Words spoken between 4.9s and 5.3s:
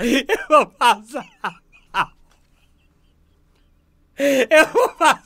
passar.